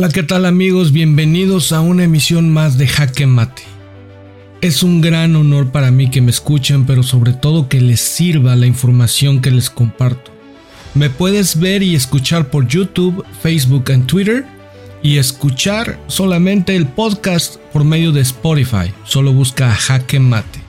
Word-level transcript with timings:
Hola, 0.00 0.10
¿qué 0.10 0.22
tal 0.22 0.46
amigos? 0.46 0.92
Bienvenidos 0.92 1.72
a 1.72 1.80
una 1.80 2.04
emisión 2.04 2.52
más 2.52 2.78
de 2.78 2.86
Jaque 2.86 3.26
Mate. 3.26 3.64
Es 4.60 4.84
un 4.84 5.00
gran 5.00 5.34
honor 5.34 5.72
para 5.72 5.90
mí 5.90 6.08
que 6.08 6.20
me 6.20 6.30
escuchen, 6.30 6.86
pero 6.86 7.02
sobre 7.02 7.32
todo 7.32 7.68
que 7.68 7.80
les 7.80 7.98
sirva 7.98 8.54
la 8.54 8.66
información 8.66 9.40
que 9.40 9.50
les 9.50 9.70
comparto. 9.70 10.30
Me 10.94 11.10
puedes 11.10 11.58
ver 11.58 11.82
y 11.82 11.96
escuchar 11.96 12.48
por 12.48 12.68
YouTube, 12.68 13.24
Facebook 13.42 13.86
y 13.92 13.98
Twitter 14.02 14.46
y 15.02 15.16
escuchar 15.16 15.98
solamente 16.06 16.76
el 16.76 16.86
podcast 16.86 17.56
por 17.72 17.82
medio 17.82 18.12
de 18.12 18.20
Spotify. 18.20 18.94
Solo 19.02 19.32
busca 19.32 19.74
Jaque 19.74 20.20
Mate. 20.20 20.60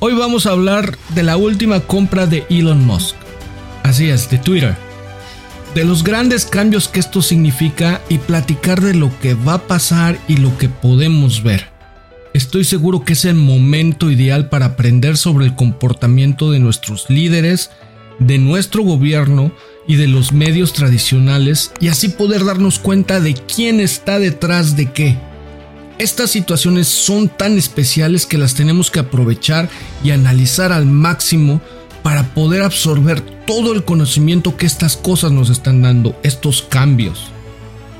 Hoy 0.00 0.14
vamos 0.14 0.46
a 0.46 0.50
hablar 0.50 0.98
de 1.14 1.22
la 1.22 1.36
última 1.36 1.78
compra 1.78 2.26
de 2.26 2.44
Elon 2.50 2.84
Musk. 2.84 3.14
Así 3.84 4.10
es, 4.10 4.28
de 4.28 4.38
Twitter 4.38 4.85
de 5.76 5.84
los 5.84 6.04
grandes 6.04 6.46
cambios 6.46 6.88
que 6.88 7.00
esto 7.00 7.20
significa 7.20 8.00
y 8.08 8.16
platicar 8.16 8.80
de 8.80 8.94
lo 8.94 9.12
que 9.20 9.34
va 9.34 9.52
a 9.52 9.66
pasar 9.66 10.18
y 10.26 10.38
lo 10.38 10.56
que 10.56 10.70
podemos 10.70 11.42
ver. 11.42 11.68
Estoy 12.32 12.64
seguro 12.64 13.04
que 13.04 13.12
es 13.12 13.26
el 13.26 13.34
momento 13.34 14.10
ideal 14.10 14.48
para 14.48 14.64
aprender 14.64 15.18
sobre 15.18 15.44
el 15.44 15.54
comportamiento 15.54 16.50
de 16.50 16.60
nuestros 16.60 17.10
líderes, 17.10 17.72
de 18.18 18.38
nuestro 18.38 18.84
gobierno 18.84 19.52
y 19.86 19.96
de 19.96 20.06
los 20.06 20.32
medios 20.32 20.72
tradicionales 20.72 21.72
y 21.78 21.88
así 21.88 22.08
poder 22.08 22.46
darnos 22.46 22.78
cuenta 22.78 23.20
de 23.20 23.34
quién 23.34 23.78
está 23.78 24.18
detrás 24.18 24.76
de 24.76 24.90
qué. 24.92 25.18
Estas 25.98 26.30
situaciones 26.30 26.88
son 26.88 27.28
tan 27.28 27.58
especiales 27.58 28.24
que 28.24 28.38
las 28.38 28.54
tenemos 28.54 28.90
que 28.90 29.00
aprovechar 29.00 29.68
y 30.02 30.12
analizar 30.12 30.72
al 30.72 30.86
máximo 30.86 31.60
para 32.06 32.22
poder 32.34 32.62
absorber 32.62 33.20
todo 33.48 33.72
el 33.72 33.82
conocimiento 33.82 34.56
que 34.56 34.64
estas 34.64 34.96
cosas 34.96 35.32
nos 35.32 35.50
están 35.50 35.82
dando, 35.82 36.16
estos 36.22 36.62
cambios. 36.62 37.32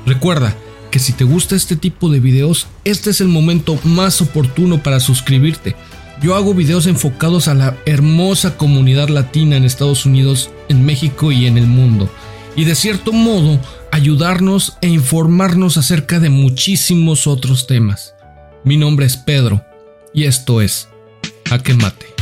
Recuerda 0.05 0.55
que 0.91 0.99
si 0.99 1.11
te 1.11 1.25
gusta 1.25 1.57
este 1.57 1.75
tipo 1.75 2.09
de 2.09 2.21
videos, 2.21 2.67
este 2.85 3.09
es 3.09 3.19
el 3.19 3.27
momento 3.27 3.77
más 3.83 4.21
oportuno 4.21 4.81
para 4.81 5.01
suscribirte. 5.01 5.75
Yo 6.21 6.35
hago 6.35 6.53
videos 6.53 6.87
enfocados 6.87 7.49
a 7.49 7.53
la 7.53 7.75
hermosa 7.85 8.55
comunidad 8.55 9.09
latina 9.09 9.57
en 9.57 9.65
Estados 9.65 10.05
Unidos, 10.05 10.51
en 10.69 10.85
México 10.85 11.33
y 11.33 11.45
en 11.45 11.57
el 11.57 11.67
mundo. 11.67 12.09
Y 12.55 12.63
de 12.63 12.75
cierto 12.75 13.11
modo, 13.11 13.59
ayudarnos 13.91 14.77
e 14.79 14.87
informarnos 14.87 15.75
acerca 15.75 16.21
de 16.21 16.29
muchísimos 16.29 17.27
otros 17.27 17.67
temas. 17.67 18.13
Mi 18.63 18.77
nombre 18.77 19.05
es 19.05 19.17
Pedro 19.17 19.65
y 20.13 20.23
esto 20.23 20.61
es 20.61 20.87
Jaque 21.49 21.73
Mate. 21.73 22.16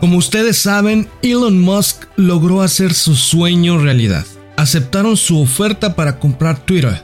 Como 0.00 0.18
ustedes 0.18 0.58
saben, 0.58 1.08
Elon 1.22 1.58
Musk 1.58 2.04
logró 2.16 2.62
hacer 2.62 2.92
su 2.92 3.16
sueño 3.16 3.78
realidad. 3.78 4.26
Aceptaron 4.56 5.16
su 5.16 5.40
oferta 5.40 5.96
para 5.96 6.18
comprar 6.18 6.64
Twitter 6.64 7.02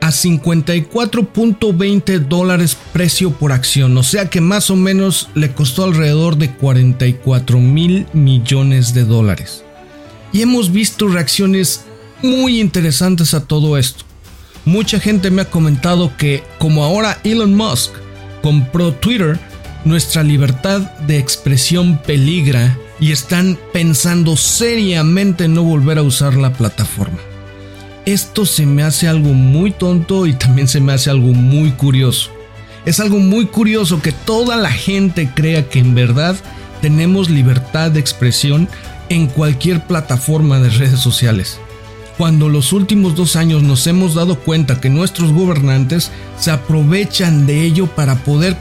a 0.00 0.08
54.20 0.08 2.20
dólares 2.20 2.76
precio 2.92 3.32
por 3.32 3.52
acción, 3.52 3.96
o 3.98 4.02
sea 4.02 4.30
que 4.30 4.40
más 4.40 4.70
o 4.70 4.76
menos 4.76 5.28
le 5.34 5.52
costó 5.52 5.84
alrededor 5.84 6.36
de 6.36 6.52
44 6.52 7.58
mil 7.58 8.06
millones 8.12 8.94
de 8.94 9.04
dólares. 9.04 9.62
Y 10.32 10.42
hemos 10.42 10.72
visto 10.72 11.08
reacciones 11.08 11.84
muy 12.22 12.60
interesantes 12.60 13.34
a 13.34 13.44
todo 13.44 13.76
esto. 13.76 14.04
Mucha 14.64 15.00
gente 15.00 15.30
me 15.30 15.42
ha 15.42 15.50
comentado 15.50 16.16
que 16.16 16.44
como 16.58 16.84
ahora 16.84 17.18
Elon 17.24 17.54
Musk 17.54 17.90
compró 18.42 18.94
Twitter, 18.94 19.38
nuestra 19.84 20.22
libertad 20.22 20.80
de 21.06 21.18
expresión 21.18 21.98
peligra 21.98 22.76
y 22.98 23.12
están 23.12 23.58
pensando 23.72 24.36
seriamente 24.36 25.44
en 25.44 25.54
no 25.54 25.62
volver 25.62 25.98
a 25.98 26.02
usar 26.02 26.34
la 26.34 26.52
plataforma. 26.52 27.18
Esto 28.04 28.46
se 28.46 28.66
me 28.66 28.82
hace 28.82 29.08
algo 29.08 29.32
muy 29.32 29.70
tonto 29.70 30.26
y 30.26 30.32
también 30.34 30.68
se 30.68 30.80
me 30.80 30.92
hace 30.92 31.10
algo 31.10 31.32
muy 31.32 31.72
curioso. 31.72 32.30
Es 32.84 33.00
algo 33.00 33.18
muy 33.18 33.46
curioso 33.46 34.00
que 34.00 34.12
toda 34.12 34.56
la 34.56 34.70
gente 34.70 35.30
crea 35.34 35.68
que 35.68 35.78
en 35.78 35.94
verdad 35.94 36.36
tenemos 36.80 37.28
libertad 37.28 37.90
de 37.90 38.00
expresión 38.00 38.68
en 39.08 39.26
cualquier 39.26 39.86
plataforma 39.86 40.60
de 40.60 40.70
redes 40.70 41.00
sociales 41.00 41.60
cuando 42.20 42.50
los 42.50 42.74
últimos 42.74 43.16
dos 43.16 43.34
años 43.34 43.62
nos 43.62 43.86
hemos 43.86 44.12
dado 44.12 44.38
cuenta 44.38 44.78
que 44.78 44.90
nuestros 44.90 45.32
gobernantes 45.32 46.10
se 46.38 46.50
aprovechan 46.50 47.46
de 47.46 47.62
ello 47.62 47.86
para 47.86 48.16
poder 48.16 48.58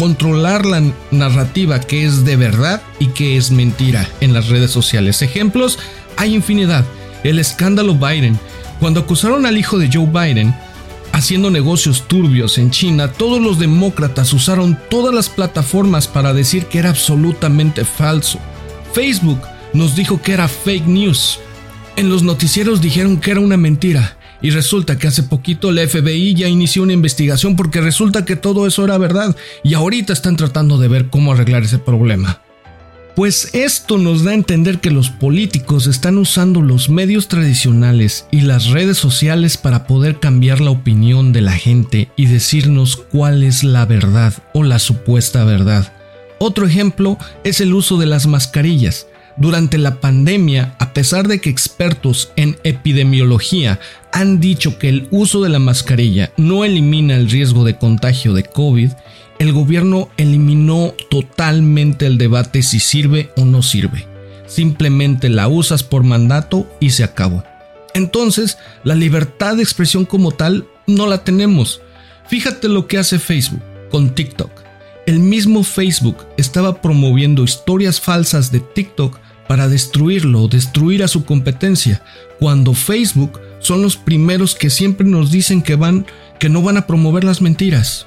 controlar 0.00 0.64
la 0.64 0.82
narrativa 1.10 1.78
que 1.78 2.06
es 2.06 2.24
de 2.24 2.36
verdad 2.36 2.80
y 2.98 3.08
que 3.08 3.36
es 3.36 3.50
mentira 3.50 4.08
en 4.22 4.32
las 4.32 4.48
redes 4.48 4.70
sociales. 4.70 5.20
Ejemplos 5.20 5.78
hay 6.16 6.34
infinidad. 6.34 6.86
El 7.22 7.38
escándalo 7.38 7.94
Biden. 7.94 8.40
Cuando 8.80 9.00
acusaron 9.00 9.44
al 9.44 9.58
hijo 9.58 9.78
de 9.78 9.90
Joe 9.92 10.06
Biden 10.06 10.54
haciendo 11.12 11.50
negocios 11.50 12.08
turbios 12.08 12.56
en 12.56 12.70
China, 12.70 13.12
todos 13.12 13.42
los 13.42 13.58
demócratas 13.58 14.32
usaron 14.32 14.78
todas 14.88 15.14
las 15.14 15.28
plataformas 15.28 16.08
para 16.08 16.32
decir 16.32 16.64
que 16.64 16.78
era 16.78 16.88
absolutamente 16.88 17.84
falso. 17.84 18.38
Facebook 18.94 19.42
nos 19.74 19.94
dijo 19.94 20.22
que 20.22 20.32
era 20.32 20.48
fake 20.48 20.86
news 20.86 21.40
en 22.00 22.08
los 22.08 22.22
noticieros 22.22 22.80
dijeron 22.80 23.18
que 23.18 23.32
era 23.32 23.40
una 23.40 23.58
mentira. 23.58 24.16
Y 24.42 24.50
resulta 24.50 24.98
que 24.98 25.08
hace 25.08 25.22
poquito 25.22 25.70
la 25.70 25.86
FBI 25.86 26.34
ya 26.34 26.48
inició 26.48 26.82
una 26.82 26.92
investigación 26.92 27.56
porque 27.56 27.80
resulta 27.80 28.24
que 28.24 28.36
todo 28.36 28.66
eso 28.66 28.84
era 28.84 28.98
verdad 28.98 29.36
y 29.62 29.74
ahorita 29.74 30.12
están 30.12 30.36
tratando 30.36 30.78
de 30.78 30.88
ver 30.88 31.08
cómo 31.10 31.32
arreglar 31.32 31.62
ese 31.62 31.78
problema. 31.78 32.40
Pues 33.16 33.50
esto 33.52 33.98
nos 33.98 34.24
da 34.24 34.30
a 34.30 34.34
entender 34.34 34.78
que 34.78 34.90
los 34.90 35.10
políticos 35.10 35.86
están 35.86 36.16
usando 36.16 36.62
los 36.62 36.88
medios 36.88 37.28
tradicionales 37.28 38.26
y 38.30 38.42
las 38.42 38.68
redes 38.68 38.96
sociales 38.96 39.56
para 39.56 39.86
poder 39.86 40.20
cambiar 40.20 40.60
la 40.60 40.70
opinión 40.70 41.32
de 41.32 41.40
la 41.42 41.52
gente 41.52 42.08
y 42.16 42.26
decirnos 42.26 42.96
cuál 42.96 43.42
es 43.42 43.64
la 43.64 43.84
verdad 43.84 44.32
o 44.54 44.62
la 44.62 44.78
supuesta 44.78 45.44
verdad. 45.44 45.92
Otro 46.38 46.66
ejemplo 46.66 47.18
es 47.44 47.60
el 47.60 47.74
uso 47.74 47.98
de 47.98 48.06
las 48.06 48.26
mascarillas. 48.26 49.06
Durante 49.36 49.78
la 49.78 50.00
pandemia, 50.00 50.74
a 50.78 50.92
pesar 50.92 51.28
de 51.28 51.40
que 51.40 51.50
expertos 51.50 52.32
en 52.36 52.58
epidemiología 52.64 53.80
han 54.12 54.40
dicho 54.40 54.78
que 54.78 54.88
el 54.88 55.08
uso 55.10 55.42
de 55.42 55.48
la 55.48 55.58
mascarilla 55.58 56.32
no 56.36 56.64
elimina 56.64 57.14
el 57.14 57.30
riesgo 57.30 57.64
de 57.64 57.76
contagio 57.76 58.34
de 58.34 58.44
COVID, 58.44 58.90
el 59.38 59.52
gobierno 59.52 60.10
eliminó 60.18 60.94
totalmente 61.10 62.06
el 62.06 62.18
debate 62.18 62.62
si 62.62 62.80
sirve 62.80 63.30
o 63.36 63.44
no 63.44 63.62
sirve. 63.62 64.06
Simplemente 64.46 65.28
la 65.30 65.48
usas 65.48 65.82
por 65.82 66.02
mandato 66.02 66.68
y 66.80 66.90
se 66.90 67.04
acabó. 67.04 67.44
Entonces, 67.94 68.58
la 68.84 68.94
libertad 68.94 69.56
de 69.56 69.62
expresión 69.62 70.04
como 70.04 70.32
tal 70.32 70.66
no 70.86 71.06
la 71.06 71.24
tenemos. 71.24 71.80
Fíjate 72.28 72.68
lo 72.68 72.86
que 72.86 72.98
hace 72.98 73.18
Facebook 73.18 73.62
con 73.90 74.14
TikTok. 74.14 74.50
El 75.06 75.18
mismo 75.18 75.64
Facebook 75.64 76.26
estaba 76.36 76.80
promoviendo 76.82 77.44
historias 77.44 78.00
falsas 78.00 78.52
de 78.52 78.60
TikTok 78.60 79.18
para 79.48 79.68
destruirlo, 79.68 80.46
destruir 80.46 81.02
a 81.02 81.08
su 81.08 81.24
competencia, 81.24 82.02
cuando 82.38 82.74
Facebook 82.74 83.40
son 83.58 83.82
los 83.82 83.96
primeros 83.96 84.54
que 84.54 84.70
siempre 84.70 85.06
nos 85.06 85.30
dicen 85.30 85.62
que 85.62 85.74
van 85.74 86.06
que 86.38 86.48
no 86.48 86.62
van 86.62 86.76
a 86.76 86.86
promover 86.86 87.24
las 87.24 87.42
mentiras. 87.42 88.06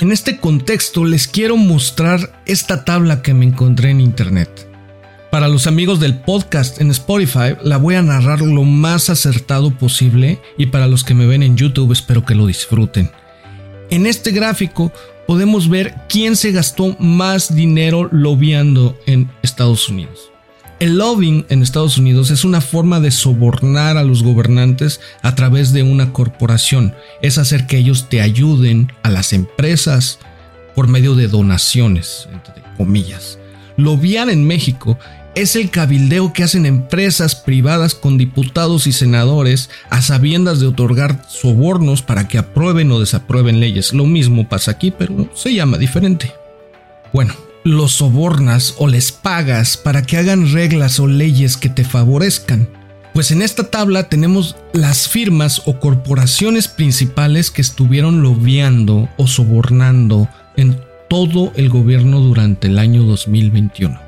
En 0.00 0.12
este 0.12 0.38
contexto 0.38 1.04
les 1.04 1.26
quiero 1.26 1.56
mostrar 1.56 2.42
esta 2.46 2.84
tabla 2.84 3.20
que 3.20 3.34
me 3.34 3.46
encontré 3.46 3.90
en 3.90 4.00
internet. 4.00 4.68
Para 5.30 5.48
los 5.48 5.66
amigos 5.66 5.98
del 6.00 6.20
podcast 6.20 6.80
en 6.80 6.90
Spotify 6.90 7.56
la 7.62 7.78
voy 7.78 7.96
a 7.96 8.02
narrar 8.02 8.40
lo 8.40 8.64
más 8.64 9.10
acertado 9.10 9.70
posible 9.72 10.40
y 10.56 10.66
para 10.66 10.86
los 10.86 11.02
que 11.02 11.14
me 11.14 11.26
ven 11.26 11.42
en 11.42 11.56
YouTube 11.56 11.92
espero 11.92 12.24
que 12.24 12.34
lo 12.34 12.46
disfruten. 12.46 13.10
En 13.90 14.06
este 14.06 14.32
gráfico 14.32 14.92
podemos 15.26 15.68
ver 15.68 15.94
quién 16.08 16.36
se 16.36 16.52
gastó 16.52 16.94
más 16.98 17.54
dinero 17.54 18.08
lobiando 18.12 18.98
en 19.06 19.30
Estados 19.42 19.88
Unidos. 19.88 20.30
El 20.78 20.98
lobbying 20.98 21.46
en 21.48 21.62
Estados 21.62 21.96
Unidos 21.96 22.30
es 22.30 22.44
una 22.44 22.60
forma 22.60 23.00
de 23.00 23.10
sobornar 23.10 23.96
a 23.96 24.04
los 24.04 24.22
gobernantes 24.22 25.00
a 25.22 25.34
través 25.34 25.72
de 25.72 25.82
una 25.82 26.12
corporación. 26.12 26.94
Es 27.22 27.38
hacer 27.38 27.66
que 27.66 27.78
ellos 27.78 28.08
te 28.10 28.20
ayuden 28.20 28.92
a 29.02 29.10
las 29.10 29.32
empresas 29.32 30.18
por 30.74 30.86
medio 30.86 31.14
de 31.14 31.26
donaciones, 31.26 32.28
entre 32.32 32.62
comillas. 32.76 33.38
Lobiar 33.76 34.28
en 34.28 34.46
México 34.46 34.98
es 35.40 35.54
el 35.54 35.70
cabildeo 35.70 36.32
que 36.32 36.42
hacen 36.42 36.66
empresas 36.66 37.36
privadas 37.36 37.94
con 37.94 38.18
diputados 38.18 38.88
y 38.88 38.92
senadores 38.92 39.70
a 39.88 40.02
sabiendas 40.02 40.58
de 40.58 40.66
otorgar 40.66 41.24
sobornos 41.28 42.02
para 42.02 42.26
que 42.26 42.38
aprueben 42.38 42.90
o 42.90 42.98
desaprueben 42.98 43.60
leyes. 43.60 43.92
Lo 43.92 44.04
mismo 44.04 44.48
pasa 44.48 44.72
aquí, 44.72 44.90
pero 44.90 45.28
se 45.34 45.54
llama 45.54 45.78
diferente. 45.78 46.32
Bueno, 47.12 47.34
los 47.62 47.92
sobornas 47.92 48.74
o 48.78 48.88
les 48.88 49.12
pagas 49.12 49.76
para 49.76 50.02
que 50.02 50.16
hagan 50.16 50.52
reglas 50.52 50.98
o 50.98 51.06
leyes 51.06 51.56
que 51.56 51.68
te 51.68 51.84
favorezcan. 51.84 52.68
Pues 53.14 53.30
en 53.30 53.42
esta 53.42 53.70
tabla 53.70 54.08
tenemos 54.08 54.56
las 54.72 55.08
firmas 55.08 55.62
o 55.66 55.78
corporaciones 55.78 56.66
principales 56.66 57.50
que 57.50 57.62
estuvieron 57.62 58.22
lobiando 58.22 59.08
o 59.16 59.26
sobornando 59.26 60.28
en 60.56 60.80
todo 61.08 61.52
el 61.54 61.68
gobierno 61.68 62.20
durante 62.20 62.66
el 62.66 62.78
año 62.78 63.04
2021. 63.04 64.07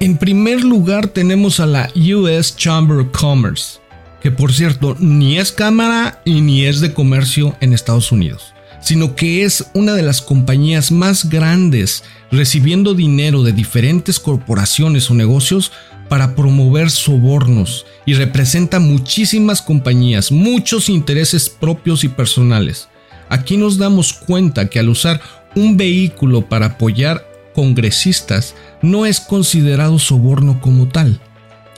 En 0.00 0.16
primer 0.16 0.64
lugar 0.64 1.08
tenemos 1.08 1.60
a 1.60 1.66
la 1.66 1.88
US 1.94 2.56
Chamber 2.56 2.98
of 2.98 3.08
Commerce, 3.12 3.78
que 4.20 4.30
por 4.30 4.52
cierto 4.52 4.96
ni 4.98 5.38
es 5.38 5.52
cámara 5.52 6.20
y 6.24 6.40
ni 6.40 6.64
es 6.64 6.80
de 6.80 6.92
comercio 6.92 7.56
en 7.60 7.72
Estados 7.72 8.10
Unidos, 8.10 8.54
sino 8.80 9.14
que 9.14 9.44
es 9.44 9.66
una 9.72 9.94
de 9.94 10.02
las 10.02 10.20
compañías 10.20 10.90
más 10.90 11.28
grandes 11.28 12.02
recibiendo 12.30 12.94
dinero 12.94 13.44
de 13.44 13.52
diferentes 13.52 14.18
corporaciones 14.18 15.10
o 15.10 15.14
negocios 15.14 15.70
para 16.08 16.34
promover 16.34 16.90
sobornos 16.90 17.86
y 18.04 18.14
representa 18.14 18.80
muchísimas 18.80 19.62
compañías, 19.62 20.32
muchos 20.32 20.88
intereses 20.88 21.48
propios 21.48 22.04
y 22.04 22.08
personales. 22.08 22.88
Aquí 23.28 23.56
nos 23.56 23.78
damos 23.78 24.12
cuenta 24.12 24.68
que 24.68 24.80
al 24.80 24.88
usar 24.88 25.20
un 25.54 25.76
vehículo 25.76 26.42
para 26.42 26.66
apoyar 26.66 27.33
congresistas 27.54 28.54
no 28.82 29.06
es 29.06 29.20
considerado 29.20 29.98
soborno 29.98 30.60
como 30.60 30.88
tal. 30.88 31.20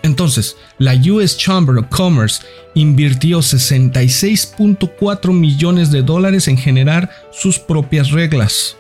Entonces, 0.03 0.57
la 0.79 0.95
US 0.95 1.37
Chamber 1.37 1.79
of 1.79 1.87
Commerce 1.89 2.43
invirtió 2.75 3.41
66.4 3.41 5.33
millones 5.33 5.91
de 5.91 6.03
dólares 6.03 6.49
en 6.49 6.57
generar 6.57 7.11
sus 7.33 7.59
propias 7.59 8.11
reglas. 8.11 8.77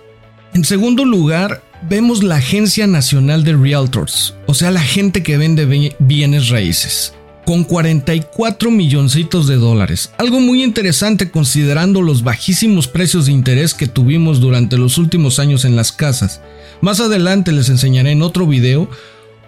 En 0.54 0.64
segundo 0.64 1.04
lugar, 1.04 1.62
vemos 1.82 2.22
la 2.22 2.36
Agencia 2.36 2.86
Nacional 2.86 3.44
de 3.44 3.56
Realtors, 3.56 4.34
o 4.46 4.54
sea, 4.54 4.70
la 4.70 4.82
gente 4.82 5.22
que 5.22 5.36
vende 5.36 5.92
bienes 5.98 6.48
raíces, 6.48 7.12
con 7.46 7.62
44 7.62 8.72
milloncitos 8.72 9.46
de 9.46 9.54
dólares. 9.54 10.10
Algo 10.18 10.40
muy 10.40 10.64
interesante 10.64 11.30
considerando 11.30 12.02
los 12.02 12.24
bajísimos 12.24 12.88
precios 12.88 13.26
de 13.26 13.32
interés 13.32 13.72
que 13.72 13.86
tuvimos 13.86 14.40
durante 14.40 14.76
los 14.76 14.98
últimos 14.98 15.38
años 15.38 15.64
en 15.64 15.76
las 15.76 15.92
casas. 15.92 16.40
Más 16.80 16.98
adelante 16.98 17.52
les 17.52 17.68
enseñaré 17.68 18.10
en 18.10 18.22
otro 18.22 18.48
video 18.48 18.90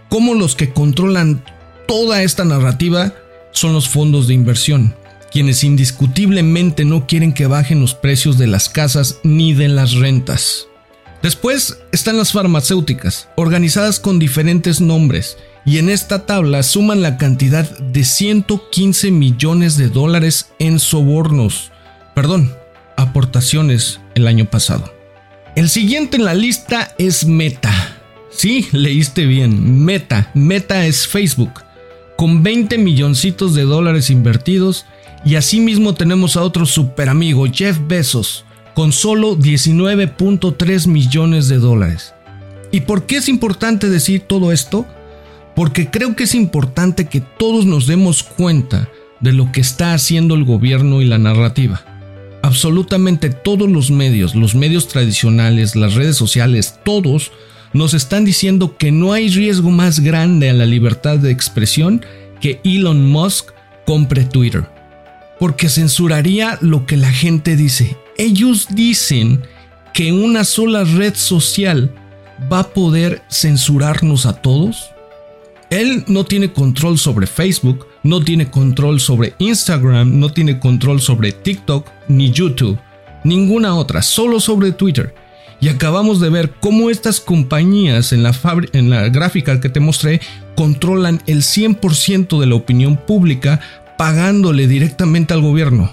cómo 0.09 0.35
los 0.35 0.55
que 0.55 0.73
controlan 0.73 1.45
toda 1.89 2.23
esta 2.23 2.45
narrativa 2.45 3.15
son 3.51 3.73
los 3.73 3.89
fondos 3.89 4.29
de 4.29 4.35
inversión, 4.35 4.95
quienes 5.33 5.65
indiscutiblemente 5.65 6.85
no 6.85 7.09
quieren 7.09 7.33
que 7.33 7.49
bajen 7.49 7.81
los 7.81 7.95
precios 7.95 8.39
de 8.39 8.47
las 8.47 8.69
casas 8.69 9.19
ni 9.25 9.55
de 9.55 9.67
las 9.67 9.95
rentas. 9.95 10.69
Después 11.21 11.79
están 11.91 12.17
las 12.17 12.31
farmacéuticas, 12.31 13.29
organizadas 13.35 13.99
con 13.99 14.21
diferentes 14.21 14.81
nombres, 14.81 15.37
y 15.69 15.77
en 15.77 15.91
esta 15.91 16.25
tabla 16.25 16.63
suman 16.63 17.03
la 17.03 17.19
cantidad 17.19 17.69
de 17.79 18.03
115 18.03 19.11
millones 19.11 19.77
de 19.77 19.91
dólares 19.91 20.51
en 20.59 20.79
sobornos, 20.79 21.73
perdón, 22.15 22.51
aportaciones 22.97 24.01
el 24.15 24.29
año 24.29 24.47
pasado. 24.47 24.91
El 25.57 25.69
siguiente 25.69 26.17
en 26.17 26.25
la 26.25 26.33
lista 26.33 26.95
es 26.97 27.27
Meta. 27.27 27.99
Sí, 28.31 28.67
leíste 28.73 29.27
bien, 29.27 29.85
Meta. 29.85 30.31
Meta 30.33 30.87
es 30.87 31.07
Facebook, 31.07 31.63
con 32.17 32.43
20 32.43 32.79
milloncitos 32.79 33.55
de 33.55 33.65
dólares 33.65 34.09
invertidos, 34.09 34.87
y 35.23 35.35
asimismo 35.35 35.93
tenemos 35.93 36.39
a 36.39 36.45
otro 36.45 36.65
super 36.65 37.11
amigo, 37.11 37.45
Jeff 37.45 37.77
Bezos, 37.87 38.47
con 38.73 38.91
solo 38.91 39.37
19.3 39.37 40.87
millones 40.87 41.49
de 41.49 41.59
dólares. 41.59 42.15
¿Y 42.73 42.81
por 42.81 43.05
qué 43.05 43.17
es 43.17 43.29
importante 43.29 43.91
decir 43.91 44.23
todo 44.23 44.51
esto? 44.51 44.87
Porque 45.59 45.91
creo 45.91 46.15
que 46.15 46.23
es 46.23 46.37
importante 46.37 47.09
que 47.09 47.21
todos 47.21 47.67
nos 47.67 47.89
demos 47.89 48.23
cuenta 48.23 48.89
de 49.19 49.33
lo 49.33 49.51
que 49.51 49.61
está 49.61 49.93
haciendo 49.93 50.37
el 50.37 50.45
gobierno 50.45 51.03
y 51.03 51.05
la 51.05 51.19
narrativa. 51.19 51.85
Absolutamente 52.43 53.31
todos 53.31 53.69
los 53.69 53.91
medios, 53.91 54.37
los 54.37 54.55
medios 54.55 54.87
tradicionales, 54.87 55.75
las 55.75 55.97
redes 55.97 56.15
sociales, 56.15 56.79
todos 56.85 57.33
nos 57.73 57.93
están 57.93 58.25
diciendo 58.25 58.77
que 58.77 58.93
no 58.93 59.13
hay 59.13 59.31
riesgo 59.31 59.73
más 59.73 59.99
grande 59.99 60.49
a 60.49 60.53
la 60.53 60.65
libertad 60.65 61.19
de 61.19 61.33
expresión 61.33 62.07
que 62.41 62.61
Elon 62.63 63.11
Musk 63.11 63.49
compre 63.85 64.27
Twitter. 64.27 64.65
Porque 65.41 65.69
censuraría 65.69 66.57
lo 66.61 66.87
que 66.87 66.97
la 66.97 67.11
gente 67.11 67.57
dice 67.57 67.97
ellos 68.17 68.69
dicen 68.71 69.43
que 69.93 70.13
una 70.13 70.45
sola 70.45 70.85
red 70.85 71.17
social 71.17 71.93
va 72.53 72.61
a 72.61 72.69
poder 72.69 73.23
censurarnos 73.29 74.25
a 74.25 74.35
todos. 74.35 74.91
Él 75.71 76.05
no 76.07 76.25
tiene 76.25 76.53
control 76.53 76.99
sobre 76.99 77.27
Facebook, 77.27 77.87
no 78.03 78.23
tiene 78.23 78.51
control 78.51 79.01
sobre 79.01 79.35
Instagram, 79.39 80.19
no 80.19 80.33
tiene 80.33 80.59
control 80.59 81.01
sobre 81.01 81.33
TikTok 81.33 81.87
ni 82.09 82.31
YouTube, 82.31 82.79
ninguna 83.25 83.75
otra, 83.75 84.01
solo 84.01 84.41
sobre 84.41 84.73
Twitter. 84.73 85.15
Y 85.61 85.69
acabamos 85.69 86.21
de 86.21 86.31
ver 86.31 86.55
cómo 86.61 86.89
estas 86.89 87.21
compañías 87.21 88.13
en 88.13 88.23
la, 88.23 89.09
gráfica 89.09 89.61
que 89.61 89.69
te 89.69 89.81
mostré 89.81 90.21
controlan 90.57 91.21
el 91.27 91.43
100% 91.43 92.39
de 92.41 92.47
la 92.47 92.55
opinión 92.55 92.97
pública 92.97 93.61
pagándole 93.99 94.69
directamente 94.69 95.35
al 95.35 95.43
gobierno. 95.43 95.93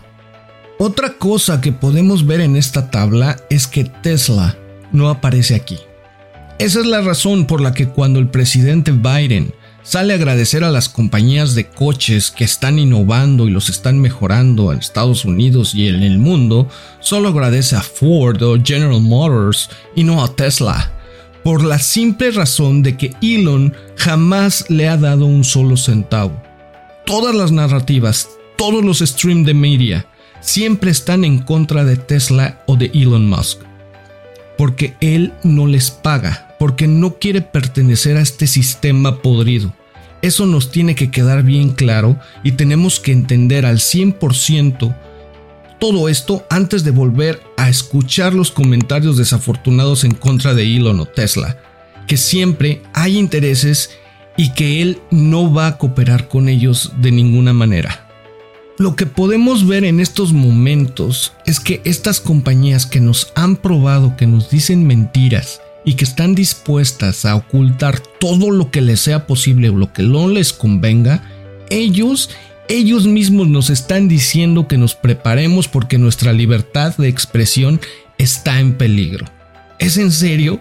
Otra 0.77 1.13
cosa 1.13 1.61
que 1.61 1.71
podemos 1.71 2.25
ver 2.25 2.41
en 2.41 2.55
esta 2.55 2.91
tabla 2.91 3.37
es 3.49 3.65
que 3.65 3.85
Tesla 3.85 4.55
no 4.91 5.09
aparece 5.09 5.55
aquí. 5.55 5.79
Esa 6.59 6.79
es 6.79 6.85
la 6.85 7.01
razón 7.01 7.47
por 7.47 7.59
la 7.59 7.73
que 7.73 7.89
cuando 7.89 8.19
el 8.19 8.29
presidente 8.29 8.91
Biden 8.91 9.53
sale 9.85 10.15
agradecer 10.15 10.63
a 10.63 10.71
las 10.71 10.89
compañías 10.89 11.53
de 11.53 11.67
coches 11.67 12.31
que 12.31 12.43
están 12.43 12.79
innovando 12.79 13.47
y 13.47 13.51
los 13.51 13.69
están 13.69 13.99
mejorando 13.99 14.73
en 14.73 14.79
Estados 14.79 15.23
Unidos 15.23 15.75
y 15.75 15.87
en 15.87 16.01
el 16.01 16.17
mundo, 16.17 16.67
solo 16.99 17.29
agradece 17.29 17.75
a 17.75 17.81
Ford 17.81 18.41
o 18.41 18.57
General 18.61 18.99
Motors 18.99 19.69
y 19.95 20.03
no 20.03 20.23
a 20.23 20.35
Tesla, 20.35 20.91
por 21.43 21.63
la 21.63 21.77
simple 21.77 22.31
razón 22.31 22.81
de 22.81 22.97
que 22.97 23.13
Elon 23.21 23.73
jamás 23.95 24.65
le 24.69 24.89
ha 24.89 24.97
dado 24.97 25.27
un 25.27 25.43
solo 25.43 25.77
centavo. 25.77 26.41
Todas 27.05 27.35
las 27.35 27.51
narrativas, 27.51 28.27
todos 28.57 28.83
los 28.83 28.99
streams 28.99 29.45
de 29.45 29.53
media, 29.53 30.07
siempre 30.41 30.89
están 30.89 31.23
en 31.23 31.37
contra 31.39 31.83
de 31.83 31.97
Tesla 31.97 32.63
o 32.65 32.75
de 32.75 32.89
Elon 32.95 33.29
Musk. 33.29 33.59
Porque 34.57 34.95
él 35.01 35.33
no 35.43 35.67
les 35.67 35.91
paga, 35.91 36.44
porque 36.65 36.87
no 36.87 37.19
quiere 37.19 37.41
pertenecer 37.41 38.17
a 38.17 38.21
este 38.21 38.47
sistema 38.47 39.21
podrido. 39.21 39.71
Eso 40.23 40.47
nos 40.47 40.71
tiene 40.71 40.95
que 40.95 41.11
quedar 41.11 41.43
bien 41.43 41.69
claro 41.69 42.19
y 42.43 42.53
tenemos 42.53 42.99
que 42.99 43.11
entender 43.11 43.67
al 43.67 43.77
100% 43.77 44.95
todo 45.79 46.09
esto 46.09 46.43
antes 46.49 46.83
de 46.83 46.89
volver 46.89 47.39
a 47.55 47.69
escuchar 47.69 48.33
los 48.33 48.49
comentarios 48.49 49.15
desafortunados 49.15 50.05
en 50.05 50.15
contra 50.15 50.55
de 50.55 50.63
Elon 50.75 51.01
o 51.01 51.05
Tesla, 51.05 51.55
que 52.07 52.17
siempre 52.17 52.81
hay 52.95 53.19
intereses 53.19 53.91
y 54.35 54.51
que 54.53 54.81
él 54.81 54.97
no 55.11 55.53
va 55.53 55.67
a 55.67 55.77
cooperar 55.77 56.27
con 56.27 56.49
ellos 56.49 56.93
de 56.97 57.11
ninguna 57.11 57.53
manera. 57.53 58.09
Lo 58.79 58.95
que 58.95 59.05
podemos 59.05 59.67
ver 59.67 59.85
en 59.85 59.99
estos 59.99 60.33
momentos 60.33 61.31
es 61.45 61.59
que 61.59 61.81
estas 61.85 62.19
compañías 62.19 62.87
que 62.87 63.01
nos 63.01 63.31
han 63.35 63.55
probado 63.55 64.17
que 64.17 64.25
nos 64.25 64.49
dicen 64.49 64.87
mentiras 64.87 65.61
y 65.85 65.93
que 65.93 66.03
están 66.03 66.35
dispuestas 66.35 67.25
a 67.25 67.35
ocultar 67.35 67.99
todo 68.19 68.51
lo 68.51 68.71
que 68.71 68.81
les 68.81 68.99
sea 68.99 69.27
posible 69.27 69.69
o 69.69 69.75
lo 69.75 69.93
que 69.93 70.03
no 70.03 70.27
les 70.27 70.51
convenga, 70.51 71.23
ellos, 71.69 72.31
ellos 72.67 73.05
mismos 73.05 73.47
nos 73.47 73.69
están 73.69 74.07
diciendo 74.07 74.67
que 74.67 74.77
nos 74.77 74.95
preparemos 74.95 75.67
porque 75.67 75.97
nuestra 75.97 76.33
libertad 76.33 76.97
de 76.97 77.07
expresión 77.07 77.79
está 78.17 78.59
en 78.59 78.73
peligro. 78.73 79.25
¿Es 79.77 79.97
en 79.97 80.11
serio? 80.11 80.59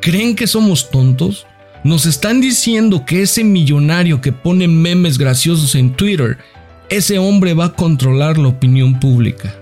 ¿Creen 0.00 0.36
que 0.36 0.46
somos 0.46 0.90
tontos? 0.90 1.46
Nos 1.82 2.06
están 2.06 2.40
diciendo 2.40 3.04
que 3.04 3.22
ese 3.22 3.44
millonario 3.44 4.20
que 4.20 4.32
pone 4.32 4.68
memes 4.68 5.18
graciosos 5.18 5.74
en 5.74 5.94
Twitter 5.94 6.38
ese 6.90 7.18
hombre 7.18 7.54
va 7.54 7.66
a 7.66 7.72
controlar 7.72 8.38
la 8.38 8.48
opinión 8.48 9.00
pública. 9.00 9.54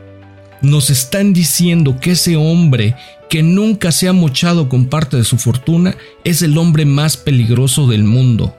Nos 0.61 0.91
están 0.91 1.33
diciendo 1.33 1.99
que 2.01 2.12
ese 2.12 2.37
hombre 2.37 2.97
que 3.33 3.43
nunca 3.43 3.93
se 3.93 4.09
ha 4.09 4.12
mochado 4.12 4.69
con 4.69 4.91
parte 4.91 5.17
de 5.17 5.25
su 5.25 5.39
fortuna 5.39 5.97
es 6.23 6.43
el 6.43 6.59
hombre 6.59 6.85
más 6.85 7.17
peligroso 7.17 7.87
del 7.87 8.05
mundo. 8.05 8.55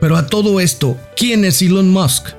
Pero 0.00 0.16
a 0.16 0.26
todo 0.26 0.58
esto, 0.58 0.98
¿quién 1.16 1.44
es 1.44 1.62
Elon 1.62 1.88
Musk? 1.88 2.30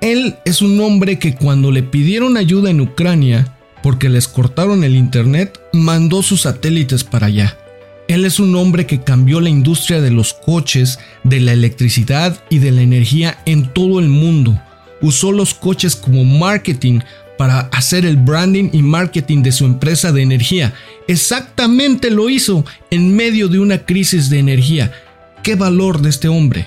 Él 0.00 0.36
es 0.46 0.62
un 0.62 0.80
hombre 0.80 1.18
que 1.18 1.34
cuando 1.34 1.70
le 1.70 1.82
pidieron 1.82 2.38
ayuda 2.38 2.70
en 2.70 2.80
Ucrania, 2.80 3.58
porque 3.82 4.08
les 4.08 4.26
cortaron 4.26 4.84
el 4.84 4.96
Internet, 4.96 5.60
mandó 5.74 6.22
sus 6.22 6.40
satélites 6.40 7.04
para 7.04 7.26
allá. 7.26 7.58
Él 8.08 8.24
es 8.24 8.40
un 8.40 8.56
hombre 8.56 8.86
que 8.86 9.02
cambió 9.02 9.42
la 9.42 9.50
industria 9.50 10.00
de 10.00 10.10
los 10.10 10.32
coches, 10.32 10.98
de 11.24 11.40
la 11.40 11.52
electricidad 11.52 12.42
y 12.48 12.60
de 12.60 12.70
la 12.70 12.80
energía 12.80 13.42
en 13.44 13.70
todo 13.74 14.00
el 14.00 14.08
mundo. 14.08 14.58
Usó 15.02 15.30
los 15.30 15.52
coches 15.52 15.94
como 15.94 16.24
marketing 16.24 17.00
para 17.38 17.60
hacer 17.72 18.04
el 18.04 18.16
branding 18.16 18.70
y 18.72 18.82
marketing 18.82 19.42
de 19.42 19.52
su 19.52 19.64
empresa 19.64 20.12
de 20.12 20.22
energía. 20.22 20.74
Exactamente 21.08 22.10
lo 22.10 22.28
hizo 22.28 22.64
en 22.90 23.14
medio 23.14 23.48
de 23.48 23.58
una 23.58 23.78
crisis 23.84 24.30
de 24.30 24.38
energía. 24.38 24.92
¿Qué 25.42 25.54
valor 25.54 26.00
de 26.00 26.10
este 26.10 26.28
hombre? 26.28 26.66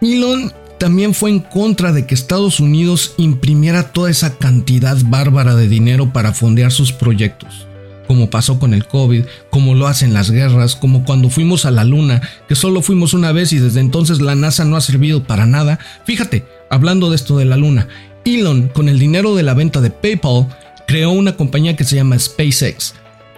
Elon 0.00 0.52
también 0.78 1.14
fue 1.14 1.30
en 1.30 1.40
contra 1.40 1.92
de 1.92 2.06
que 2.06 2.14
Estados 2.14 2.60
Unidos 2.60 3.14
imprimiera 3.16 3.92
toda 3.92 4.10
esa 4.10 4.36
cantidad 4.36 4.96
bárbara 5.06 5.54
de 5.54 5.68
dinero 5.68 6.12
para 6.12 6.32
fondear 6.32 6.72
sus 6.72 6.92
proyectos 6.92 7.66
como 8.06 8.30
pasó 8.30 8.58
con 8.58 8.74
el 8.74 8.86
COVID, 8.86 9.24
como 9.50 9.74
lo 9.74 9.86
hacen 9.86 10.14
las 10.14 10.30
guerras, 10.30 10.76
como 10.76 11.04
cuando 11.04 11.30
fuimos 11.30 11.64
a 11.64 11.70
la 11.70 11.84
Luna, 11.84 12.22
que 12.48 12.54
solo 12.54 12.82
fuimos 12.82 13.14
una 13.14 13.32
vez 13.32 13.52
y 13.52 13.58
desde 13.58 13.80
entonces 13.80 14.20
la 14.20 14.34
NASA 14.34 14.64
no 14.64 14.76
ha 14.76 14.80
servido 14.80 15.24
para 15.24 15.46
nada. 15.46 15.78
Fíjate, 16.04 16.44
hablando 16.70 17.10
de 17.10 17.16
esto 17.16 17.38
de 17.38 17.44
la 17.44 17.56
Luna, 17.56 17.88
Elon, 18.24 18.68
con 18.68 18.88
el 18.88 18.98
dinero 18.98 19.34
de 19.34 19.42
la 19.42 19.54
venta 19.54 19.80
de 19.80 19.90
PayPal, 19.90 20.48
creó 20.86 21.10
una 21.10 21.36
compañía 21.36 21.76
que 21.76 21.84
se 21.84 21.96
llama 21.96 22.18
SpaceX. 22.18 22.94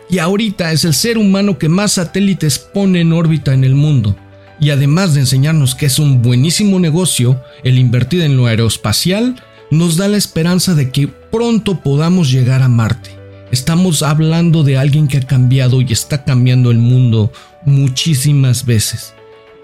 Y 0.09 0.19
ahorita 0.19 0.73
es 0.73 0.85
el 0.85 0.95
ser 0.95 1.19
humano 1.19 1.59
que 1.59 1.69
más 1.69 1.93
satélites 1.93 2.59
pone 2.59 3.00
en 3.00 3.12
órbita 3.12 3.52
en 3.55 3.64
el 3.64 3.75
mundo. 3.75 4.16
Y 4.61 4.71
además 4.71 5.14
de 5.14 5.21
enseñarnos 5.21 5.75
que 5.75 5.87
es 5.87 5.99
un 5.99 6.23
buenísimo 6.23 6.78
negocio 6.78 7.43
el 7.64 7.78
invertir 7.78 8.23
en 8.23 8.37
lo 8.37 8.47
aeroespacial, 8.47 9.43
nos 9.71 9.97
da 9.97 10.09
la 10.09 10.16
esperanza 10.16 10.75
de 10.75 10.90
que 10.90 11.09
pronto 11.09 11.81
podamos 11.81 12.31
llegar 12.31 12.62
a 12.62 12.69
Marte. 12.69 13.11
Estamos 13.50 14.02
hablando 14.02 14.62
de 14.62 14.76
alguien 14.76 15.09
que 15.09 15.19
ha 15.19 15.23
cambiado 15.23 15.81
y 15.81 15.93
está 15.93 16.25
cambiando 16.25 16.71
el 16.71 16.78
mundo 16.78 17.33
muchísimas 17.64 18.64
veces. 18.64 19.14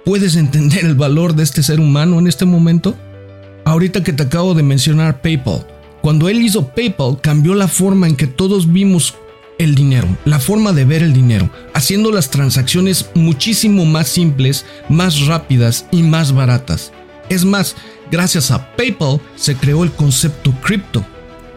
¿Puedes 0.04 0.36
entender 0.36 0.84
el 0.84 0.94
valor 0.94 1.34
de 1.34 1.44
este 1.44 1.62
ser 1.62 1.80
humano 1.80 2.18
en 2.18 2.26
este 2.26 2.44
momento? 2.44 2.96
Ahorita 3.64 4.02
que 4.02 4.12
te 4.12 4.24
acabo 4.24 4.54
de 4.54 4.62
mencionar 4.62 5.20
PayPal, 5.20 5.66
cuando 6.00 6.28
él 6.28 6.42
hizo 6.42 6.68
PayPal 6.68 7.20
cambió 7.20 7.54
la 7.54 7.68
forma 7.68 8.08
en 8.08 8.16
que 8.16 8.26
todos 8.26 8.72
vimos 8.72 9.14
el 9.58 9.74
dinero, 9.74 10.08
la 10.24 10.40
forma 10.40 10.72
de 10.72 10.84
ver 10.84 11.02
el 11.02 11.12
dinero, 11.12 11.50
haciendo 11.74 12.10
las 12.10 12.30
transacciones 12.30 13.10
muchísimo 13.14 13.84
más 13.84 14.08
simples, 14.08 14.64
más 14.88 15.26
rápidas 15.26 15.86
y 15.92 16.02
más 16.02 16.32
baratas. 16.32 16.92
Es 17.28 17.44
más, 17.44 17.76
gracias 18.10 18.50
a 18.50 18.74
PayPal 18.76 19.20
se 19.36 19.54
creó 19.54 19.84
el 19.84 19.92
concepto 19.92 20.52
cripto, 20.62 21.04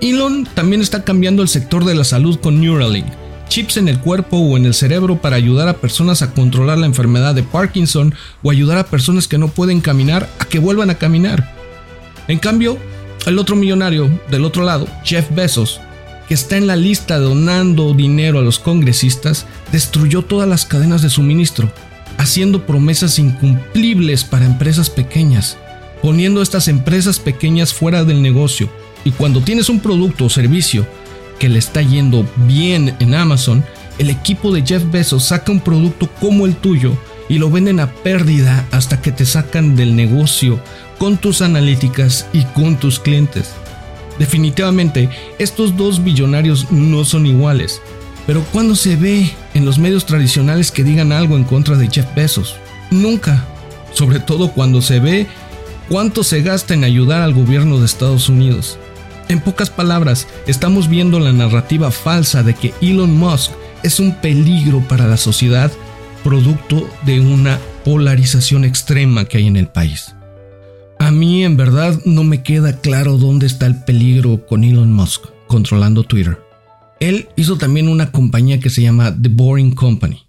Elon 0.01 0.45
también 0.53 0.81
está 0.81 1.03
cambiando 1.03 1.41
el 1.41 1.47
sector 1.47 1.85
de 1.85 1.95
la 1.95 2.03
salud 2.03 2.37
con 2.39 2.59
Neuralink, 2.59 3.07
chips 3.47 3.77
en 3.77 3.87
el 3.87 3.99
cuerpo 3.99 4.37
o 4.37 4.57
en 4.57 4.65
el 4.65 4.73
cerebro 4.73 5.21
para 5.21 5.37
ayudar 5.37 5.69
a 5.69 5.77
personas 5.77 6.21
a 6.21 6.31
controlar 6.31 6.77
la 6.77 6.85
enfermedad 6.85 7.33
de 7.33 7.43
Parkinson 7.43 8.13
o 8.43 8.51
ayudar 8.51 8.77
a 8.77 8.87
personas 8.87 9.27
que 9.27 9.37
no 9.37 9.47
pueden 9.47 9.79
caminar 9.81 10.29
a 10.39 10.45
que 10.45 10.59
vuelvan 10.59 10.89
a 10.89 10.95
caminar. 10.95 11.54
En 12.27 12.39
cambio, 12.39 12.77
el 13.25 13.39
otro 13.39 13.55
millonario 13.55 14.09
del 14.29 14.45
otro 14.45 14.63
lado, 14.63 14.87
Jeff 15.03 15.27
Bezos, 15.31 15.79
que 16.27 16.33
está 16.33 16.57
en 16.57 16.67
la 16.67 16.75
lista 16.75 17.19
donando 17.19 17.93
dinero 17.93 18.39
a 18.39 18.41
los 18.41 18.59
congresistas, 18.59 19.45
destruyó 19.71 20.23
todas 20.23 20.47
las 20.49 20.65
cadenas 20.65 21.01
de 21.01 21.09
suministro, 21.09 21.71
haciendo 22.17 22.65
promesas 22.65 23.19
incumplibles 23.19 24.23
para 24.23 24.45
empresas 24.45 24.89
pequeñas, 24.89 25.57
poniendo 26.01 26.39
a 26.39 26.43
estas 26.43 26.67
empresas 26.67 27.19
pequeñas 27.19 27.73
fuera 27.73 28.03
del 28.03 28.21
negocio. 28.21 28.69
Y 29.03 29.11
cuando 29.11 29.41
tienes 29.41 29.69
un 29.69 29.79
producto 29.79 30.25
o 30.25 30.29
servicio 30.29 30.87
que 31.39 31.49
le 31.49 31.59
está 31.59 31.81
yendo 31.81 32.27
bien 32.47 32.95
en 32.99 33.13
Amazon, 33.13 33.63
el 33.97 34.09
equipo 34.09 34.51
de 34.51 34.65
Jeff 34.65 34.83
Bezos 34.91 35.25
saca 35.25 35.51
un 35.51 35.59
producto 35.59 36.09
como 36.19 36.45
el 36.45 36.55
tuyo 36.55 36.97
y 37.29 37.37
lo 37.39 37.49
venden 37.49 37.79
a 37.79 37.91
pérdida 37.91 38.67
hasta 38.71 39.01
que 39.01 39.11
te 39.11 39.25
sacan 39.25 39.75
del 39.75 39.95
negocio 39.95 40.59
con 40.97 41.17
tus 41.17 41.41
analíticas 41.41 42.27
y 42.33 42.43
con 42.43 42.77
tus 42.77 42.99
clientes. 42.99 43.51
Definitivamente, 44.19 45.09
estos 45.39 45.75
dos 45.75 46.03
billonarios 46.03 46.71
no 46.71 47.03
son 47.03 47.25
iguales, 47.25 47.81
pero 48.25 48.43
cuando 48.51 48.75
se 48.75 48.95
ve 48.95 49.29
en 49.53 49.65
los 49.65 49.77
medios 49.77 50.05
tradicionales 50.05 50.71
que 50.71 50.83
digan 50.83 51.11
algo 51.11 51.35
en 51.35 51.43
contra 51.43 51.75
de 51.75 51.89
Jeff 51.89 52.07
Bezos? 52.15 52.55
Nunca, 52.91 53.45
sobre 53.93 54.19
todo 54.19 54.51
cuando 54.51 54.81
se 54.81 54.99
ve 54.99 55.27
cuánto 55.89 56.23
se 56.23 56.41
gasta 56.41 56.73
en 56.73 56.83
ayudar 56.83 57.21
al 57.21 57.33
gobierno 57.33 57.79
de 57.79 57.85
Estados 57.85 58.29
Unidos. 58.29 58.77
En 59.27 59.41
pocas 59.41 59.69
palabras, 59.69 60.27
estamos 60.47 60.87
viendo 60.87 61.19
la 61.19 61.33
narrativa 61.33 61.91
falsa 61.91 62.43
de 62.43 62.53
que 62.53 62.73
Elon 62.81 63.17
Musk 63.17 63.51
es 63.83 63.99
un 63.99 64.15
peligro 64.15 64.79
para 64.81 65.07
la 65.07 65.17
sociedad 65.17 65.71
producto 66.25 66.89
de 67.05 67.19
una 67.19 67.59
polarización 67.83 68.65
extrema 68.65 69.25
que 69.25 69.37
hay 69.37 69.45
en 69.45 69.57
el 69.57 69.67
país. 69.67 70.15
A 70.97 71.11
mí 71.11 71.43
en 71.43 71.55
verdad 71.55 72.01
no 72.03 72.23
me 72.23 72.41
queda 72.41 72.81
claro 72.81 73.19
dónde 73.19 73.45
está 73.45 73.67
el 73.67 73.83
peligro 73.83 74.43
con 74.47 74.63
Elon 74.63 74.91
Musk 74.91 75.25
controlando 75.45 76.01
Twitter. 76.01 76.39
Él 76.99 77.29
hizo 77.35 77.59
también 77.59 77.87
una 77.87 78.11
compañía 78.11 78.59
que 78.59 78.71
se 78.71 78.81
llama 78.81 79.15
The 79.15 79.29
Boring 79.29 79.75
Company 79.75 80.24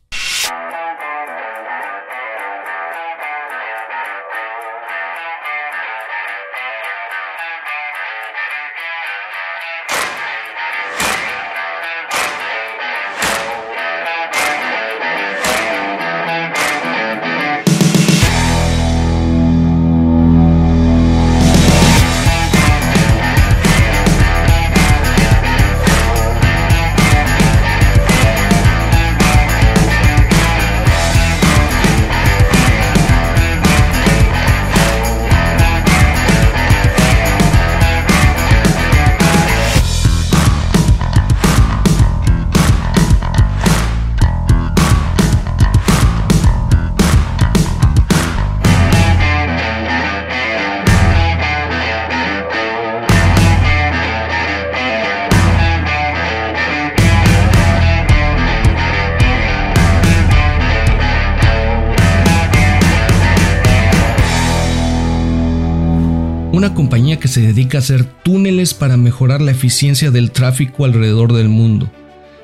que 67.15 67.29
se 67.29 67.41
dedica 67.41 67.79
a 67.79 67.81
hacer 67.81 68.05
túneles 68.05 68.75
para 68.75 68.97
mejorar 68.97 69.41
la 69.41 69.53
eficiencia 69.53 70.11
del 70.11 70.33
tráfico 70.33 70.85
alrededor 70.85 71.33
del 71.33 71.49
mundo. 71.49 71.89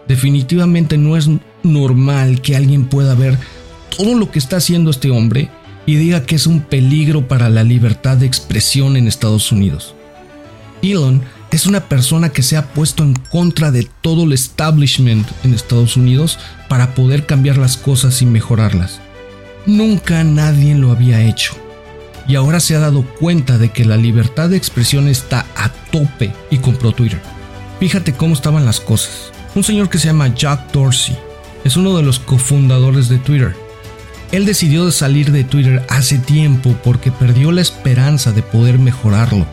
Definitivamente 0.06 0.96
no 0.96 1.16
es 1.16 1.28
normal 1.64 2.40
que 2.40 2.54
alguien 2.54 2.84
pueda 2.84 3.16
ver 3.16 3.36
todo 3.96 4.14
lo 4.14 4.30
que 4.30 4.38
está 4.38 4.58
haciendo 4.58 4.90
este 4.90 5.10
hombre 5.10 5.48
y 5.84 5.96
diga 5.96 6.24
que 6.24 6.36
es 6.36 6.46
un 6.46 6.60
peligro 6.60 7.26
para 7.26 7.48
la 7.48 7.64
libertad 7.64 8.16
de 8.16 8.26
expresión 8.26 8.96
en 8.96 9.08
Estados 9.08 9.50
Unidos. 9.50 9.96
Elon 10.80 11.22
es 11.50 11.66
una 11.66 11.88
persona 11.88 12.28
que 12.28 12.42
se 12.42 12.56
ha 12.56 12.72
puesto 12.72 13.02
en 13.02 13.14
contra 13.14 13.72
de 13.72 13.88
todo 14.00 14.24
el 14.24 14.32
establishment 14.32 15.26
en 15.42 15.54
Estados 15.54 15.96
Unidos 15.96 16.38
para 16.68 16.94
poder 16.94 17.26
cambiar 17.26 17.58
las 17.58 17.76
cosas 17.76 18.22
y 18.22 18.26
mejorarlas. 18.26 19.00
Nunca 19.66 20.24
nadie 20.24 20.74
lo 20.76 20.92
había 20.92 21.22
hecho 21.22 21.56
y 22.28 22.36
ahora 22.36 22.60
se 22.60 22.76
ha 22.76 22.78
dado 22.78 23.02
cuenta 23.02 23.58
de 23.58 23.70
que 23.70 23.84
la 23.84 23.96
libertad 23.96 24.48
de 24.48 24.56
expresión 24.56 25.08
está 25.08 25.46
a 25.56 25.70
tope 25.90 26.32
y 26.50 26.58
compró 26.58 26.92
Twitter. 26.92 27.20
Fíjate 27.80 28.12
cómo 28.12 28.34
estaban 28.34 28.64
las 28.64 28.80
cosas. 28.80 29.32
Un 29.54 29.64
señor 29.64 29.88
que 29.90 29.98
se 29.98 30.06
llama 30.06 30.34
Jack 30.34 30.72
Dorsey 30.72 31.16
es 31.64 31.76
uno 31.76 31.96
de 31.96 32.02
los 32.02 32.18
cofundadores 32.18 33.08
de 33.08 33.18
Twitter. 33.18 33.54
Él 34.30 34.46
decidió 34.46 34.90
salir 34.90 35.30
de 35.30 35.44
Twitter 35.44 35.84
hace 35.88 36.18
tiempo 36.18 36.74
porque 36.82 37.12
perdió 37.12 37.52
la 37.52 37.60
esperanza 37.60 38.32
de 38.32 38.42
poder 38.42 38.78
mejorarlo, 38.78 39.46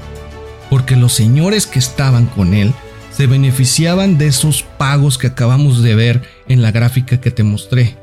porque 0.69 0.95
los 0.95 1.13
señores 1.13 1.67
que 1.67 1.79
estaban 1.79 2.27
con 2.27 2.53
él 2.53 2.73
se 3.11 3.27
beneficiaban 3.27 4.17
de 4.17 4.27
esos 4.27 4.63
pagos 4.63 5.17
que 5.17 5.27
acabamos 5.27 5.83
de 5.83 5.95
ver 5.95 6.21
en 6.47 6.61
la 6.61 6.71
gráfica 6.71 7.19
que 7.19 7.31
te 7.31 7.43
mostré 7.43 7.97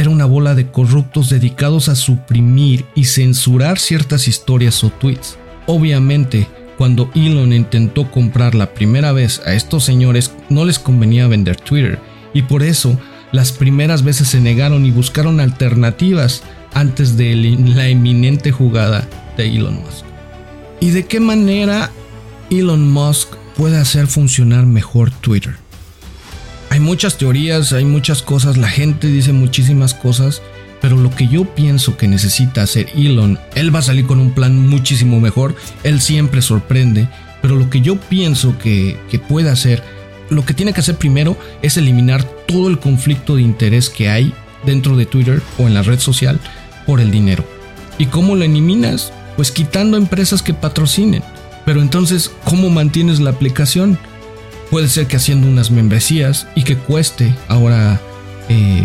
era 0.00 0.10
una 0.10 0.24
bola 0.24 0.54
de 0.54 0.70
corruptos 0.70 1.28
dedicados 1.28 1.88
a 1.88 1.94
suprimir 1.94 2.86
y 2.94 3.04
censurar 3.04 3.78
ciertas 3.78 4.28
historias 4.28 4.82
o 4.82 4.90
tweets. 4.90 5.38
Obviamente, 5.66 6.48
cuando 6.78 7.10
Elon 7.14 7.52
intentó 7.52 8.10
comprar 8.10 8.54
la 8.54 8.72
primera 8.72 9.12
vez 9.12 9.42
a 9.44 9.52
estos 9.52 9.84
señores 9.84 10.32
no 10.48 10.64
les 10.64 10.78
convenía 10.78 11.28
vender 11.28 11.56
Twitter 11.56 11.98
y 12.32 12.42
por 12.42 12.62
eso 12.62 12.98
las 13.32 13.52
primeras 13.52 14.02
veces 14.02 14.28
se 14.28 14.40
negaron 14.40 14.86
y 14.86 14.90
buscaron 14.90 15.38
alternativas 15.40 16.42
antes 16.72 17.18
de 17.18 17.34
la 17.74 17.88
eminente 17.88 18.50
jugada 18.50 19.06
de 19.36 19.54
Elon 19.54 19.74
Musk. 19.74 20.04
¿Y 20.80 20.90
de 20.90 21.04
qué 21.04 21.20
manera 21.20 21.90
Elon 22.50 22.90
Musk 22.90 23.34
puede 23.56 23.76
hacer 23.76 24.06
funcionar 24.06 24.64
mejor 24.64 25.10
Twitter? 25.10 25.59
Hay 26.70 26.78
muchas 26.78 27.18
teorías, 27.18 27.72
hay 27.72 27.84
muchas 27.84 28.22
cosas, 28.22 28.56
la 28.56 28.68
gente 28.68 29.08
dice 29.08 29.32
muchísimas 29.32 29.92
cosas, 29.92 30.40
pero 30.80 30.96
lo 30.96 31.10
que 31.10 31.26
yo 31.26 31.44
pienso 31.44 31.96
que 31.96 32.06
necesita 32.06 32.62
hacer 32.62 32.88
Elon, 32.94 33.40
él 33.56 33.74
va 33.74 33.80
a 33.80 33.82
salir 33.82 34.06
con 34.06 34.20
un 34.20 34.30
plan 34.30 34.56
muchísimo 34.56 35.20
mejor, 35.20 35.56
él 35.82 36.00
siempre 36.00 36.42
sorprende, 36.42 37.08
pero 37.42 37.56
lo 37.56 37.68
que 37.70 37.80
yo 37.80 37.96
pienso 37.96 38.56
que, 38.56 38.96
que 39.10 39.18
puede 39.18 39.50
hacer, 39.50 39.82
lo 40.30 40.44
que 40.44 40.54
tiene 40.54 40.72
que 40.72 40.78
hacer 40.78 40.94
primero 40.94 41.36
es 41.60 41.76
eliminar 41.76 42.22
todo 42.46 42.68
el 42.68 42.78
conflicto 42.78 43.34
de 43.34 43.42
interés 43.42 43.90
que 43.90 44.08
hay 44.08 44.32
dentro 44.64 44.96
de 44.96 45.06
Twitter 45.06 45.42
o 45.58 45.66
en 45.66 45.74
la 45.74 45.82
red 45.82 45.98
social 45.98 46.38
por 46.86 47.00
el 47.00 47.10
dinero. 47.10 47.44
¿Y 47.98 48.06
cómo 48.06 48.36
lo 48.36 48.44
eliminas? 48.44 49.12
Pues 49.36 49.50
quitando 49.50 49.96
empresas 49.96 50.40
que 50.40 50.54
patrocinen. 50.54 51.24
Pero 51.66 51.82
entonces, 51.82 52.30
¿cómo 52.44 52.70
mantienes 52.70 53.18
la 53.20 53.30
aplicación? 53.30 53.98
Puede 54.70 54.88
ser 54.88 55.06
que 55.06 55.16
haciendo 55.16 55.48
unas 55.48 55.70
membresías 55.70 56.46
y 56.54 56.62
que 56.62 56.76
cueste 56.76 57.34
ahora 57.48 58.00
eh, 58.48 58.84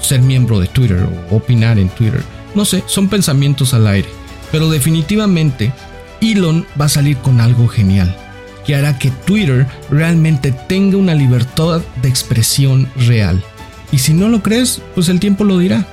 ser 0.00 0.22
miembro 0.22 0.60
de 0.60 0.66
Twitter 0.66 1.06
o 1.30 1.36
opinar 1.36 1.78
en 1.78 1.88
Twitter. 1.90 2.22
No 2.54 2.64
sé, 2.64 2.82
son 2.86 3.08
pensamientos 3.08 3.74
al 3.74 3.86
aire. 3.86 4.08
Pero 4.50 4.70
definitivamente 4.70 5.72
Elon 6.20 6.66
va 6.80 6.86
a 6.86 6.90
salir 6.90 7.16
con 7.18 7.40
algo 7.40 7.68
genial, 7.68 8.16
que 8.64 8.74
hará 8.74 8.98
que 8.98 9.10
Twitter 9.10 9.66
realmente 9.90 10.52
tenga 10.52 10.96
una 10.96 11.14
libertad 11.14 11.82
de 12.00 12.08
expresión 12.08 12.88
real. 12.96 13.42
Y 13.92 13.98
si 13.98 14.14
no 14.14 14.28
lo 14.28 14.42
crees, 14.42 14.80
pues 14.94 15.08
el 15.08 15.20
tiempo 15.20 15.44
lo 15.44 15.58
dirá. 15.58 15.86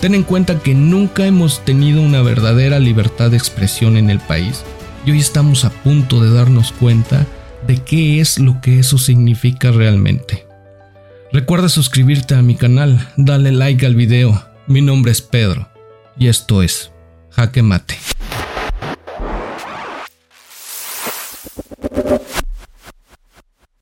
Ten 0.00 0.14
en 0.14 0.22
cuenta 0.22 0.60
que 0.60 0.74
nunca 0.74 1.26
hemos 1.26 1.64
tenido 1.64 2.00
una 2.00 2.22
verdadera 2.22 2.78
libertad 2.78 3.30
de 3.30 3.36
expresión 3.36 3.96
en 3.96 4.10
el 4.10 4.20
país 4.20 4.62
y 5.04 5.10
hoy 5.10 5.18
estamos 5.18 5.64
a 5.64 5.70
punto 5.70 6.22
de 6.22 6.30
darnos 6.30 6.70
cuenta 6.72 7.26
de 7.68 7.76
qué 7.76 8.18
es 8.18 8.38
lo 8.38 8.60
que 8.62 8.80
eso 8.80 8.96
significa 8.96 9.70
realmente. 9.70 10.46
Recuerda 11.32 11.68
suscribirte 11.68 12.34
a 12.34 12.42
mi 12.42 12.56
canal, 12.56 13.06
dale 13.16 13.52
like 13.52 13.84
al 13.84 13.94
video. 13.94 14.42
Mi 14.66 14.80
nombre 14.80 15.12
es 15.12 15.20
Pedro 15.20 15.68
y 16.18 16.28
esto 16.28 16.62
es 16.62 16.90
Jaque 17.30 17.62
Mate. 17.62 17.96